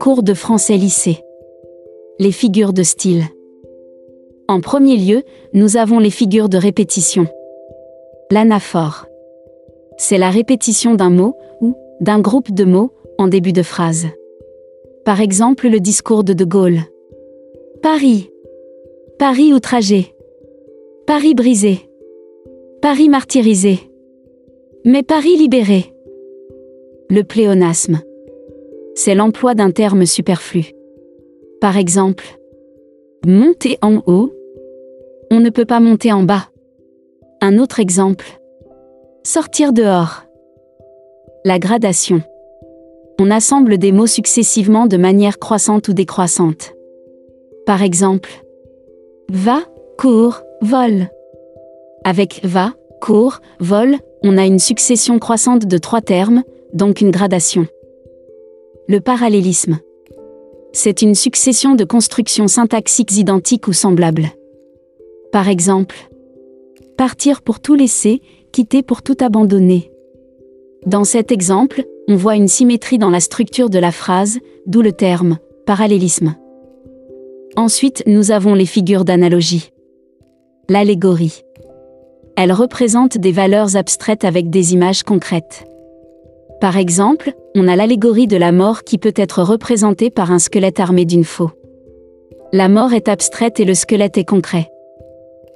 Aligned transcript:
Cours 0.00 0.22
de 0.22 0.34
français 0.34 0.76
lycée. 0.76 1.18
Les 2.18 2.32
figures 2.32 2.72
de 2.72 2.82
style. 2.82 3.22
En 4.48 4.60
premier 4.60 4.96
lieu, 4.96 5.22
nous 5.52 5.76
avons 5.76 5.98
les 5.98 6.10
figures 6.10 6.48
de 6.48 6.58
répétition. 6.58 7.26
L'anaphore. 8.30 9.06
C'est 9.96 10.18
la 10.18 10.30
répétition 10.30 10.94
d'un 10.94 11.10
mot, 11.10 11.36
ou 11.60 11.74
d'un 12.00 12.20
groupe 12.20 12.52
de 12.52 12.64
mots, 12.64 12.92
en 13.18 13.28
début 13.28 13.52
de 13.52 13.62
phrase. 13.62 14.06
Par 15.04 15.20
exemple 15.20 15.68
le 15.68 15.80
discours 15.80 16.24
de 16.24 16.32
De 16.32 16.44
Gaulle. 16.44 16.80
Paris. 17.82 18.30
Paris 19.18 19.52
outragé. 19.52 20.14
Paris 21.06 21.34
brisé. 21.34 21.78
Paris 22.82 23.08
martyrisé. 23.08 23.78
Mais 24.84 25.02
Paris 25.02 25.36
libéré. 25.36 25.92
Le 27.10 27.24
pléonasme. 27.24 28.02
C'est 28.94 29.16
l'emploi 29.16 29.56
d'un 29.56 29.72
terme 29.72 30.06
superflu. 30.06 30.70
Par 31.60 31.76
exemple, 31.76 32.38
monter 33.26 33.78
en 33.82 34.00
haut. 34.06 34.32
On 35.32 35.40
ne 35.40 35.50
peut 35.50 35.64
pas 35.64 35.80
monter 35.80 36.12
en 36.12 36.22
bas. 36.22 36.50
Un 37.40 37.58
autre 37.58 37.80
exemple. 37.80 38.40
Sortir 39.24 39.72
dehors. 39.72 40.22
La 41.44 41.58
gradation. 41.58 42.22
On 43.18 43.32
assemble 43.32 43.78
des 43.78 43.90
mots 43.90 44.06
successivement 44.06 44.86
de 44.86 44.96
manière 44.96 45.40
croissante 45.40 45.88
ou 45.88 45.92
décroissante. 45.92 46.74
Par 47.66 47.82
exemple, 47.82 48.30
va, 49.28 49.62
cours, 49.98 50.42
vol. 50.62 51.10
Avec 52.04 52.40
va, 52.44 52.72
cours, 53.00 53.40
vol, 53.58 53.96
on 54.22 54.38
a 54.38 54.46
une 54.46 54.60
succession 54.60 55.18
croissante 55.18 55.66
de 55.66 55.78
trois 55.78 56.02
termes, 56.02 56.44
donc 56.72 57.00
une 57.00 57.10
gradation. 57.10 57.66
Le 58.88 59.00
parallélisme. 59.00 59.78
C'est 60.72 61.02
une 61.02 61.14
succession 61.14 61.74
de 61.74 61.84
constructions 61.84 62.48
syntaxiques 62.48 63.16
identiques 63.16 63.66
ou 63.66 63.72
semblables. 63.72 64.28
Par 65.32 65.48
exemple, 65.48 66.08
partir 66.96 67.42
pour 67.42 67.60
tout 67.60 67.74
laisser, 67.74 68.20
quitter 68.52 68.82
pour 68.82 69.02
tout 69.02 69.16
abandonner. 69.20 69.90
Dans 70.86 71.04
cet 71.04 71.32
exemple, 71.32 71.84
on 72.08 72.16
voit 72.16 72.36
une 72.36 72.48
symétrie 72.48 72.98
dans 72.98 73.10
la 73.10 73.20
structure 73.20 73.70
de 73.70 73.78
la 73.78 73.92
phrase, 73.92 74.38
d'où 74.66 74.82
le 74.82 74.92
terme 74.92 75.38
parallélisme. 75.66 76.34
Ensuite, 77.56 78.02
nous 78.06 78.30
avons 78.30 78.54
les 78.54 78.66
figures 78.66 79.04
d'analogie. 79.04 79.70
L'allégorie. 80.68 81.42
Elle 82.36 82.52
représente 82.52 83.18
des 83.18 83.32
valeurs 83.32 83.76
abstraites 83.76 84.24
avec 84.24 84.50
des 84.50 84.72
images 84.72 85.02
concrètes. 85.02 85.69
Par 86.60 86.76
exemple, 86.76 87.32
on 87.54 87.68
a 87.68 87.74
l'allégorie 87.74 88.26
de 88.26 88.36
la 88.36 88.52
mort 88.52 88.84
qui 88.84 88.98
peut 88.98 89.14
être 89.16 89.42
représentée 89.42 90.10
par 90.10 90.30
un 90.30 90.38
squelette 90.38 90.78
armé 90.78 91.06
d'une 91.06 91.24
faux. 91.24 91.50
La 92.52 92.68
mort 92.68 92.92
est 92.92 93.08
abstraite 93.08 93.60
et 93.60 93.64
le 93.64 93.74
squelette 93.74 94.18
est 94.18 94.24
concret. 94.24 94.68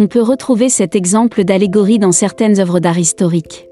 On 0.00 0.06
peut 0.06 0.22
retrouver 0.22 0.70
cet 0.70 0.96
exemple 0.96 1.44
d'allégorie 1.44 1.98
dans 1.98 2.12
certaines 2.12 2.58
œuvres 2.58 2.80
d'art 2.80 2.98
historique. 2.98 3.68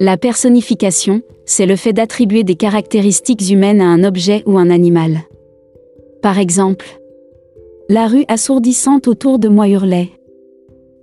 La 0.00 0.16
personnification, 0.16 1.22
c'est 1.44 1.66
le 1.66 1.76
fait 1.76 1.92
d'attribuer 1.92 2.42
des 2.42 2.56
caractéristiques 2.56 3.48
humaines 3.50 3.80
à 3.80 3.86
un 3.86 4.02
objet 4.02 4.42
ou 4.44 4.58
un 4.58 4.70
animal. 4.70 5.20
Par 6.20 6.38
exemple, 6.38 7.00
la 7.88 8.08
rue 8.08 8.24
assourdissante 8.28 9.06
autour 9.06 9.38
de 9.38 9.48
moi 9.48 9.68
hurlait. 9.68 10.08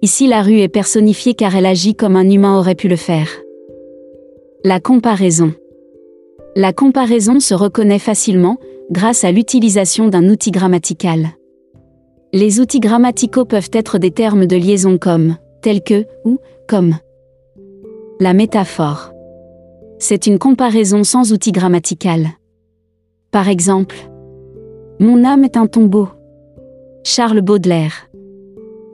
Ici 0.02 0.27
la 0.27 0.43
rue 0.43 0.59
est 0.59 0.67
personnifiée 0.67 1.33
car 1.33 1.55
elle 1.55 1.66
agit 1.66 1.95
comme 1.95 2.16
un 2.16 2.30
humain 2.30 2.59
aurait 2.59 2.75
pu 2.75 2.89
le 2.89 2.95
faire. 2.97 3.27
La 4.67 4.80
comparaison. 4.80 5.53
La 6.55 6.73
comparaison 6.73 7.39
se 7.39 7.53
reconnaît 7.53 7.99
facilement 7.99 8.58
grâce 8.89 9.23
à 9.23 9.31
l'utilisation 9.31 10.08
d'un 10.08 10.27
outil 10.27 10.49
grammatical. 10.49 11.27
Les 12.33 12.59
outils 12.59 12.80
grammaticaux 12.80 13.45
peuvent 13.45 13.70
être 13.73 13.99
des 13.99 14.09
termes 14.09 14.48
de 14.48 14.55
liaison 14.55 14.98
comme, 14.98 15.37
tels 15.61 15.83
que, 15.83 16.08
ou, 16.23 16.39
comme. 16.67 16.95
La 18.20 18.33
métaphore. 18.33 19.11
C'est 19.99 20.26
une 20.26 20.39
comparaison 20.39 21.03
sans 21.03 21.32
outil 21.32 21.52
grammatical. 21.52 22.30
Par 23.30 23.49
exemple, 23.49 24.09
Mon 24.99 25.23
âme 25.26 25.43
est 25.43 25.58
un 25.58 25.67
tombeau. 25.67 26.09
Charles 27.03 27.42
Baudelaire. 27.42 28.09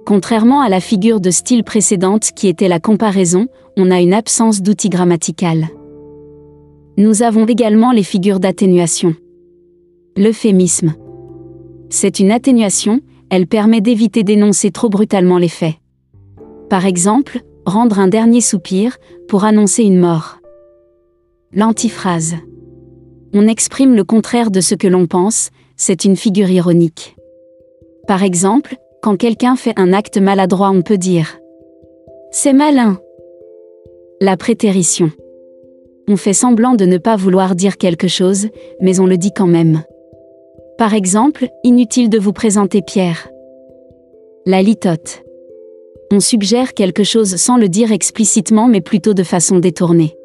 Contrairement 0.06 0.59
à 0.59 0.68
la 0.68 0.82
figure 0.82 1.22
de 1.22 1.32
style 1.32 1.64
précédente 1.64 2.32
qui 2.36 2.50
était 2.50 2.68
la 2.68 2.82
comparaison, 2.82 3.48
on 3.78 3.92
a 3.92 4.02
une 4.02 4.14
absence 4.14 4.62
d'outil 4.62 4.90
grammatical. 4.90 5.68
Nous 6.98 7.24
avons 7.24 7.46
également 7.46 7.92
les 7.92 8.04
figures 8.04 8.40
d'atténuation. 8.40 9.16
L'euphémisme. 10.18 10.94
C'est 11.90 12.20
une 12.20 12.32
atténuation, 12.32 13.00
elle 13.30 13.48
permet 13.48 13.82
d'éviter 13.82 14.24
d'énoncer 14.24 14.72
trop 14.72 14.90
brutalement 14.90 15.38
les 15.38 15.48
faits. 15.50 15.76
Par 16.70 16.86
exemple, 16.86 17.42
rendre 17.66 18.00
un 18.00 18.08
dernier 18.08 18.42
soupir, 18.42 18.98
pour 19.28 19.46
annoncer 19.46 19.84
une 19.84 20.00
mort. 20.00 20.40
L'antiphrase. 21.53 22.36
On 23.34 23.48
exprime 23.48 23.96
le 23.96 24.03
contraire 24.03 24.52
de 24.52 24.59
ce 24.59 24.76
que 24.76 24.88
l'on 24.88 25.08
pense, 25.08 25.50
c'est 25.78 26.03
une 26.03 26.18
figure 26.18 26.50
ironique. 26.50 27.16
Par 28.08 28.24
exemple, 28.24 28.76
quand 29.02 29.16
quelqu'un 29.16 29.56
fait 29.56 29.74
un 29.78 29.94
acte 29.94 30.18
maladroit, 30.18 30.70
on 30.70 30.82
peut 30.82 30.98
dire⁇ 30.98 31.40
C'est 32.32 32.53
malin!⁇ 32.53 32.94
La 34.24 34.38
prétérition. 34.38 35.09
On 36.08 36.16
fait 36.16 36.34
semblant 36.34 36.76
de 36.76 36.86
ne 36.86 37.00
pas 37.00 37.16
vouloir 37.16 37.56
dire 37.56 37.80
quelque 37.80 38.08
chose, 38.08 38.50
mais 38.80 39.00
on 39.00 39.08
le 39.08 39.18
dit 39.18 39.32
quand 39.36 39.48
même. 39.48 39.82
Par 40.78 40.94
exemple, 40.94 41.48
inutile 41.64 42.08
de 42.08 42.20
vous 42.20 42.32
présenter 42.32 42.84
Pierre. 42.84 43.30
La 44.46 44.62
litote. 44.62 45.24
On 46.14 46.20
suggère 46.20 46.76
quelque 46.76 47.04
chose 47.04 47.36
sans 47.38 47.58
le 47.58 47.68
dire 47.68 47.92
explicitement 47.92 48.68
mais 48.68 48.82
plutôt 48.82 49.16
de 49.16 49.24
façon 49.24 49.58
détournée. 49.58 50.16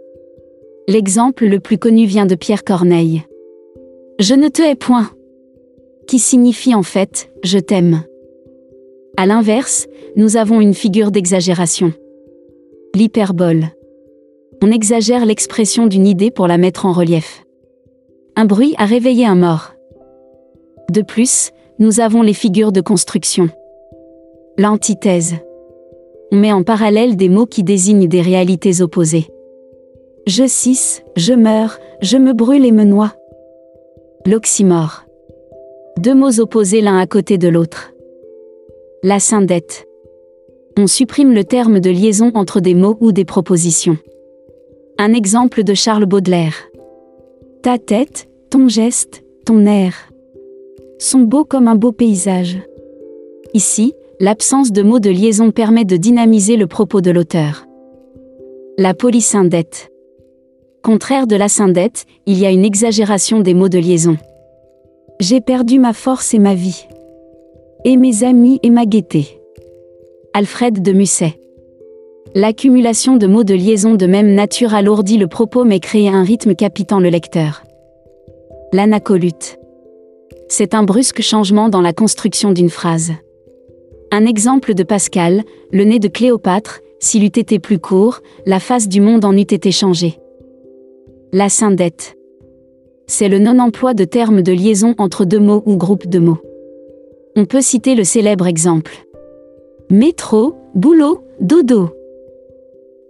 L'exemple 0.88 1.46
le 1.46 1.58
plus 1.58 1.78
connu 1.78 2.04
vient 2.04 2.26
de 2.26 2.34
Pierre 2.34 2.64
Corneille. 2.64 3.22
Je 4.18 4.34
ne 4.34 4.48
te 4.48 4.60
hais 4.60 4.76
point. 4.76 5.08
Qui 6.06 6.18
signifie 6.18 6.74
en 6.74 6.82
fait, 6.82 7.30
je 7.42 7.58
t'aime. 7.58 8.02
À 9.16 9.24
l'inverse, 9.24 9.86
nous 10.16 10.36
avons 10.36 10.60
une 10.60 10.74
figure 10.74 11.10
d'exagération. 11.10 11.94
L'hyperbole. 12.94 13.70
On 14.62 14.70
exagère 14.70 15.26
l'expression 15.26 15.86
d'une 15.86 16.06
idée 16.06 16.30
pour 16.30 16.46
la 16.46 16.58
mettre 16.58 16.86
en 16.86 16.92
relief. 16.92 17.44
Un 18.36 18.44
bruit 18.44 18.74
a 18.78 18.86
réveillé 18.86 19.26
un 19.26 19.34
mort. 19.34 19.72
De 20.90 21.02
plus, 21.02 21.50
nous 21.78 22.00
avons 22.00 22.22
les 22.22 22.32
figures 22.32 22.72
de 22.72 22.80
construction. 22.80 23.48
L'antithèse. 24.58 25.34
On 26.32 26.36
met 26.36 26.52
en 26.52 26.62
parallèle 26.62 27.16
des 27.16 27.28
mots 27.28 27.46
qui 27.46 27.62
désignent 27.62 28.08
des 28.08 28.22
réalités 28.22 28.80
opposées. 28.80 29.26
Je 30.26 30.46
cisse, 30.46 31.02
je 31.16 31.34
meurs, 31.34 31.78
je 32.00 32.16
me 32.16 32.32
brûle 32.32 32.64
et 32.64 32.72
me 32.72 32.84
noie. 32.84 33.12
L'oxymore. 34.26 35.04
Deux 35.98 36.14
mots 36.14 36.40
opposés 36.40 36.80
l'un 36.80 36.98
à 36.98 37.06
côté 37.06 37.38
de 37.38 37.48
l'autre. 37.48 37.92
La 39.02 39.20
syndette. 39.20 39.86
On 40.78 40.86
supprime 40.86 41.32
le 41.32 41.44
terme 41.44 41.80
de 41.80 41.90
liaison 41.90 42.32
entre 42.34 42.60
des 42.60 42.74
mots 42.74 42.96
ou 43.00 43.12
des 43.12 43.24
propositions. 43.24 43.96
Un 44.98 45.12
exemple 45.12 45.62
de 45.62 45.74
Charles 45.74 46.06
Baudelaire. 46.06 46.54
Ta 47.62 47.76
tête, 47.76 48.28
ton 48.50 48.68
geste, 48.68 49.22
ton 49.44 49.66
air 49.66 49.92
sont 50.98 51.20
beaux 51.20 51.44
comme 51.44 51.68
un 51.68 51.74
beau 51.74 51.92
paysage. 51.92 52.58
Ici, 53.52 53.92
l'absence 54.20 54.72
de 54.72 54.82
mots 54.82 54.98
de 54.98 55.10
liaison 55.10 55.50
permet 55.50 55.84
de 55.84 55.98
dynamiser 55.98 56.56
le 56.56 56.66
propos 56.66 57.02
de 57.02 57.10
l'auteur. 57.10 57.66
La 58.78 58.94
polysyndète. 58.94 59.92
Contraire 60.82 61.26
de 61.26 61.36
la 61.36 61.48
syndète, 61.48 62.06
il 62.24 62.38
y 62.38 62.46
a 62.46 62.50
une 62.50 62.64
exagération 62.64 63.40
des 63.40 63.52
mots 63.52 63.68
de 63.68 63.78
liaison. 63.78 64.16
J'ai 65.20 65.42
perdu 65.42 65.78
ma 65.78 65.92
force 65.92 66.32
et 66.32 66.38
ma 66.38 66.54
vie 66.54 66.86
et 67.84 67.98
mes 67.98 68.24
amis 68.24 68.58
et 68.62 68.70
ma 68.70 68.86
gaieté. 68.86 69.40
Alfred 70.32 70.80
de 70.80 70.92
Musset. 70.92 71.38
L'accumulation 72.36 73.16
de 73.16 73.26
mots 73.26 73.44
de 73.44 73.54
liaison 73.54 73.94
de 73.94 74.04
même 74.04 74.34
nature 74.34 74.74
alourdit 74.74 75.16
le 75.16 75.26
propos 75.26 75.64
mais 75.64 75.80
crée 75.80 76.06
un 76.06 76.22
rythme 76.22 76.54
capitant 76.54 77.00
le 77.00 77.08
lecteur. 77.08 77.62
L'anacolute. 78.74 79.58
C'est 80.46 80.74
un 80.74 80.82
brusque 80.82 81.22
changement 81.22 81.70
dans 81.70 81.80
la 81.80 81.94
construction 81.94 82.52
d'une 82.52 82.68
phrase. 82.68 83.12
Un 84.12 84.26
exemple 84.26 84.74
de 84.74 84.82
Pascal, 84.82 85.44
le 85.72 85.84
nez 85.84 85.98
de 85.98 86.08
Cléopâtre, 86.08 86.80
s'il 87.00 87.24
eût 87.24 87.28
été 87.28 87.58
plus 87.58 87.78
court, 87.78 88.20
la 88.44 88.60
face 88.60 88.86
du 88.86 89.00
monde 89.00 89.24
en 89.24 89.34
eût 89.34 89.40
été 89.40 89.72
changée. 89.72 90.18
La 91.32 91.48
syndette. 91.48 92.18
C'est 93.06 93.30
le 93.30 93.38
non-emploi 93.38 93.94
de 93.94 94.04
termes 94.04 94.42
de 94.42 94.52
liaison 94.52 94.94
entre 94.98 95.24
deux 95.24 95.40
mots 95.40 95.62
ou 95.64 95.78
groupes 95.78 96.06
de 96.06 96.18
mots. 96.18 96.42
On 97.34 97.46
peut 97.46 97.62
citer 97.62 97.94
le 97.94 98.04
célèbre 98.04 98.46
exemple. 98.46 98.92
Métro, 99.88 100.54
boulot, 100.74 101.24
dodo. 101.40 101.96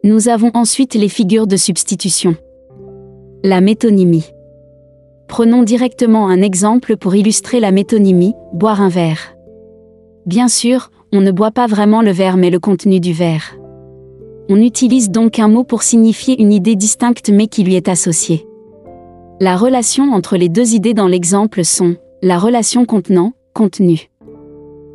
Nous 0.05 0.29
avons 0.29 0.51
ensuite 0.55 0.95
les 0.95 1.09
figures 1.09 1.47
de 1.47 1.57
substitution. 1.57 2.37
La 3.43 3.61
métonymie. 3.61 4.27
Prenons 5.27 5.63
directement 5.63 6.29
un 6.29 6.43
exemple 6.43 6.97
pour 6.97 7.17
illustrer 7.17 7.61
la 7.61 7.73
métonymie, 7.73 8.35
boire 8.53 8.81
un 8.81 8.89
verre. 8.89 9.35
Bien 10.27 10.49
sûr, 10.49 10.91
on 11.13 11.21
ne 11.21 11.33
boit 11.33 11.51
pas 11.51 11.67
vraiment 11.67 12.03
le 12.03 12.13
verre 12.13 12.37
mais 12.37 12.51
le 12.51 12.61
contenu 12.61 13.01
du 13.01 13.13
verre. 13.13 13.57
On 14.49 14.61
utilise 14.61 15.11
donc 15.11 15.39
un 15.39 15.49
mot 15.49 15.65
pour 15.65 15.83
signifier 15.83 16.41
une 16.41 16.53
idée 16.53 16.77
distincte 16.77 17.31
mais 17.31 17.49
qui 17.49 17.65
lui 17.65 17.75
est 17.75 17.89
associée. 17.89 18.47
La 19.41 19.57
relation 19.57 20.13
entre 20.13 20.37
les 20.37 20.49
deux 20.49 20.75
idées 20.75 20.95
dans 20.95 21.09
l'exemple 21.09 21.65
sont 21.65 21.97
la 22.23 22.39
relation 22.39 22.85
contenant, 22.85 23.33
contenu. 23.55 24.11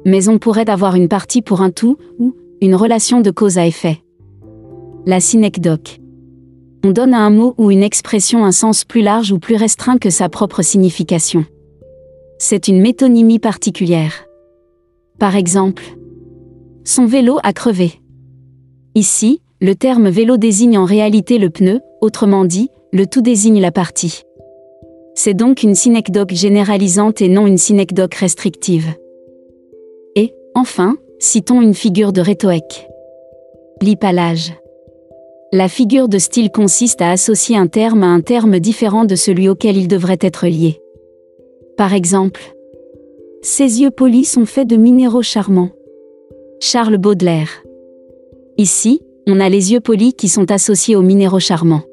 Mais 0.06 0.30
on 0.30 0.39
pourrait 0.39 0.69
avoir 0.69 0.95
une 0.95 1.09
partie 1.09 1.42
pour 1.42 1.62
un 1.62 1.71
tout, 1.71 1.98
ou 2.18 2.36
une 2.62 2.75
relation 2.75 3.21
de 3.21 3.31
cause 3.31 3.57
à 3.57 3.68
effet. 3.68 4.01
La 5.07 5.19
synecdoque. 5.19 6.00
On 6.86 6.92
donne 6.92 7.15
à 7.15 7.21
un 7.21 7.31
mot 7.31 7.56
ou 7.57 7.71
une 7.71 7.81
expression 7.81 8.45
un 8.45 8.51
sens 8.51 8.86
plus 8.86 9.01
large 9.01 9.31
ou 9.31 9.39
plus 9.39 9.56
restreint 9.56 9.98
que 9.98 10.12
sa 10.12 10.30
propre 10.30 10.62
signification. 10.62 11.44
C'est 12.38 12.68
une 12.68 12.80
métonymie 12.80 13.39
particulière. 13.39 14.25
Par 15.18 15.36
exemple, 15.36 15.98
son 16.83 17.07
vélo 17.07 17.39
a 17.42 17.51
crevé. 17.51 17.94
Ici, 18.94 19.42
le 19.59 19.74
terme 19.74 20.07
vélo 20.07 20.38
désigne 20.38 20.77
en 20.77 20.86
réalité 20.86 21.39
le 21.39 21.50
pneu, 21.50 21.80
autrement 22.01 22.45
dit, 22.45 22.69
le 22.94 23.07
tout 23.07 23.24
désigne 23.24 23.59
la 23.59 23.71
partie. 23.71 24.21
C'est 25.15 25.33
donc 25.33 25.63
une 25.63 25.75
synecdoque 25.75 26.33
généralisante 26.33 27.21
et 27.21 27.27
non 27.27 27.48
une 27.48 27.57
synecdoque 27.57 28.13
restrictive. 28.13 28.94
Et, 30.15 30.36
enfin, 30.53 30.98
citons 31.18 31.62
une 31.62 31.74
figure 31.74 32.13
de 32.13 32.21
rhétoèque. 32.21 32.88
L'hypalage. 33.81 34.53
La 35.53 35.68
figure 35.68 36.07
de 36.07 36.18
style 36.18 36.50
consiste 36.50 37.01
à 37.01 37.12
associer 37.12 37.57
un 37.57 37.68
terme 37.68 38.03
à 38.03 38.07
un 38.07 38.21
terme 38.21 38.59
différent 38.59 39.03
de 39.03 39.15
celui 39.15 39.50
auquel 39.50 39.75
il 39.75 39.89
devrait 39.89 40.18
être 40.21 40.48
lié. 40.48 40.81
Par 41.77 41.94
exemple, 41.94 42.42
Ses 43.42 43.81
yeux 43.81 43.92
polis 43.92 44.31
sont 44.31 44.45
faits 44.45 44.68
de 44.68 44.77
minéraux 44.77 45.24
charmants. 45.24 45.71
Charles 46.62 46.98
Baudelaire. 46.98 47.63
Ici, 48.57 49.01
on 49.27 49.42
a 49.42 49.50
les 49.50 49.74
yeux 49.74 49.81
polis 49.81 50.13
qui 50.13 50.30
sont 50.30 50.51
associés 50.51 50.95
aux 50.95 51.01
minéraux 51.01 51.39
charmants. 51.39 51.83